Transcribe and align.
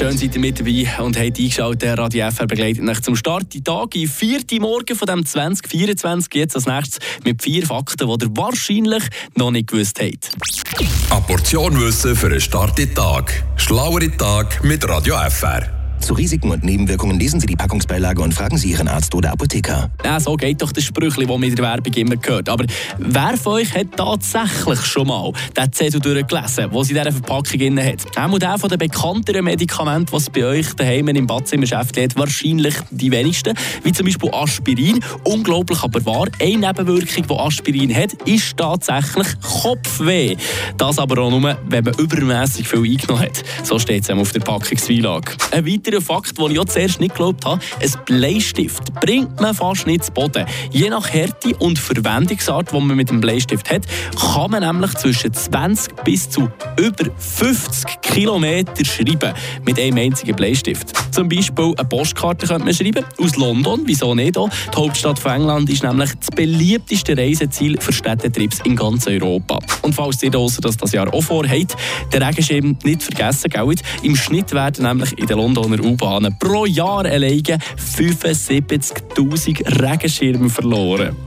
Schön 0.00 0.16
seid 0.16 0.34
ihr 0.34 0.40
mit 0.40 0.58
dabei 0.58 1.04
und 1.04 1.18
habt 1.18 1.38
eingeschaltet. 1.38 1.98
Radio 1.98 2.30
FR 2.30 2.46
begleitet 2.46 2.88
euch 2.88 3.02
zum 3.02 3.16
Start 3.16 3.52
die 3.52 3.62
Tag 3.62 3.94
im 3.94 4.08
vierten 4.08 4.62
Morgen 4.62 4.96
von 4.96 5.06
dem 5.06 5.26
2024. 5.26 6.32
Jetzt 6.32 6.56
als 6.56 6.64
nächstes 6.64 7.00
mit 7.22 7.42
vier 7.42 7.66
Fakten, 7.66 8.08
die 8.08 8.24
ihr 8.24 8.30
wahrscheinlich 8.34 9.04
noch 9.36 9.50
nicht 9.50 9.68
gewusst 9.68 10.00
habt. 10.00 10.30
Eine 11.10 11.20
Portion 11.26 11.78
Wissen 11.78 12.16
für 12.16 12.28
einen 12.28 12.40
starken 12.40 12.94
Tag. 12.94 13.44
Schlauere 13.56 14.10
Tag 14.16 14.64
mit 14.64 14.88
Radio 14.88 15.16
FR. 15.28 15.79
Zu 16.00 16.14
Risiken 16.14 16.50
und 16.50 16.64
Nebenwirkungen 16.64 17.18
lesen 17.18 17.40
Sie 17.40 17.46
die 17.46 17.56
Packungsbeilage 17.56 18.22
und 18.22 18.32
fragen 18.32 18.56
Sie 18.56 18.70
Ihren 18.70 18.88
Arzt 18.88 19.14
oder 19.14 19.32
Apotheker. 19.32 19.90
Ja, 20.04 20.18
so 20.18 20.34
geht 20.34 20.60
doch 20.62 20.72
das 20.72 20.84
Sprüchli, 20.84 21.26
das 21.26 21.38
man 21.38 21.48
in 21.48 21.54
der 21.54 21.64
Werbung 21.64 21.92
immer 21.92 22.16
gehört. 22.16 22.48
Aber 22.48 22.64
wer 22.98 23.36
von 23.36 23.54
euch 23.54 23.74
hat 23.74 23.88
tatsächlich 23.96 24.80
schon 24.80 25.08
mal 25.08 25.32
den 25.56 25.72
Zettel 25.72 26.00
durchgelesen, 26.00 26.70
sie 26.72 26.92
in 26.92 26.98
dieser 26.98 27.12
Verpackung 27.12 27.58
drin 27.58 27.84
hat? 27.84 28.06
Auch 28.16 28.38
der 28.38 28.58
von 28.58 28.70
den 28.70 28.78
bekannteren 28.78 29.44
Medikamenten, 29.44 30.12
was 30.12 30.30
bei 30.30 30.44
euch 30.44 30.72
daheim 30.74 31.08
im 31.08 31.26
Badzimmergeschäft 31.26 31.96
hat, 31.98 32.16
wahrscheinlich 32.16 32.74
die 32.90 33.10
wenigsten. 33.10 33.54
Wie 33.84 33.92
zum 33.92 34.06
Beispiel 34.06 34.30
Aspirin. 34.32 35.00
Unglaublich 35.24 35.82
aber 35.82 36.04
wahr. 36.06 36.28
Eine 36.40 36.66
Nebenwirkung, 36.66 37.26
die 37.28 37.34
Aspirin 37.34 37.94
hat, 37.94 38.14
ist 38.24 38.56
tatsächlich 38.56 39.28
Kopfweh. 39.40 40.36
Das 40.76 40.98
aber 40.98 41.22
auch 41.22 41.30
nur, 41.30 41.58
wenn 41.68 41.84
man 41.84 41.94
übermäßig 41.94 42.66
viel 42.66 42.84
eingenommen 42.84 43.22
hat. 43.22 43.42
So 43.62 43.78
steht 43.78 44.04
es 44.04 44.10
auf 44.10 44.32
der 44.32 44.40
Packungsbeilage. 44.40 45.32
Weiterer 45.90 46.00
Fakt, 46.00 46.38
den 46.38 46.50
ich 46.50 46.58
auch 46.58 46.64
zuerst 46.64 47.00
nicht 47.00 47.14
geglaubt 47.14 47.44
habe, 47.44 47.60
ein 47.80 47.90
Bleistift 48.04 48.92
bringt 49.00 49.40
man 49.40 49.54
fast 49.54 49.86
nicht 49.86 50.04
zu 50.04 50.12
Boden. 50.12 50.46
Je 50.70 50.88
nach 50.88 51.08
Härte 51.08 51.54
und 51.56 51.78
Verwendungsart, 51.78 52.72
die 52.72 52.80
man 52.80 52.96
mit 52.96 53.10
dem 53.10 53.20
Bleistift 53.20 53.70
hat, 53.70 53.82
kann 54.18 54.50
man 54.50 54.62
nämlich 54.62 54.94
zwischen 54.94 55.32
20 55.32 56.04
bis 56.04 56.30
zu 56.30 56.48
über 56.78 57.04
50 57.16 58.00
Kilometer 58.02 58.84
schreiben 58.84 59.34
mit 59.64 59.78
einem 59.78 59.98
einzigen 59.98 60.36
Bleistift. 60.36 60.92
Zum 61.12 61.28
Beispiel 61.28 61.74
eine 61.76 61.88
Postkarte 61.88 62.46
könnte 62.46 62.64
man 62.64 62.74
schreiben 62.74 63.04
aus 63.18 63.36
London, 63.36 63.82
wieso 63.84 64.14
nicht 64.14 64.38
auch? 64.38 64.50
Die 64.72 64.76
Hauptstadt 64.76 65.18
von 65.18 65.32
England 65.32 65.70
ist 65.70 65.82
nämlich 65.82 66.10
das 66.14 66.28
beliebteste 66.34 67.16
Reiseziel 67.16 67.80
für 67.80 67.92
Städtetrips 67.92 68.60
in 68.64 68.76
ganz 68.76 69.06
Europa. 69.06 69.58
Und 69.82 69.94
falls 69.94 70.22
ihr 70.22 70.30
das, 70.30 70.56
das 70.56 70.92
Jahr 70.92 71.12
auch 71.12 71.22
vorhabt, 71.22 71.76
den 72.12 72.22
Regenschirm 72.22 72.76
nicht 72.84 73.02
vergessen, 73.02 73.50
gell? 73.50 73.74
Im 74.02 74.16
Schnitt 74.16 74.52
werden 74.52 74.84
nämlich 74.84 75.16
in 75.18 75.26
den 75.26 75.36
Londoner 75.36 75.79
U-Bahnen 75.80 76.36
pro 76.38 76.66
Jahr 76.66 77.04
alleine 77.04 77.58
75.000 77.76 79.82
Regenschirme 79.82 80.48
verloren. 80.48 81.16